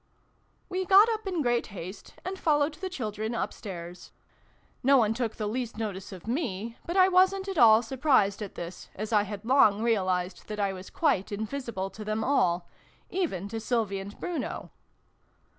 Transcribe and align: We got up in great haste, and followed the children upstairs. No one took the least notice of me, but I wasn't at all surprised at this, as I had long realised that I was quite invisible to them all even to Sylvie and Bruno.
We 0.67 0.83
got 0.83 1.09
up 1.11 1.27
in 1.27 1.43
great 1.43 1.67
haste, 1.67 2.15
and 2.25 2.39
followed 2.39 2.73
the 2.73 2.89
children 2.89 3.35
upstairs. 3.35 4.11
No 4.81 4.97
one 4.97 5.13
took 5.13 5.35
the 5.35 5.45
least 5.45 5.77
notice 5.77 6.11
of 6.11 6.25
me, 6.25 6.75
but 6.87 6.97
I 6.97 7.07
wasn't 7.07 7.47
at 7.47 7.59
all 7.59 7.83
surprised 7.83 8.41
at 8.41 8.55
this, 8.55 8.89
as 8.95 9.13
I 9.13 9.21
had 9.21 9.45
long 9.45 9.83
realised 9.83 10.47
that 10.47 10.59
I 10.59 10.73
was 10.73 10.89
quite 10.89 11.31
invisible 11.31 11.91
to 11.91 12.03
them 12.03 12.23
all 12.23 12.67
even 13.11 13.47
to 13.49 13.59
Sylvie 13.59 13.99
and 13.99 14.19
Bruno. 14.19 14.71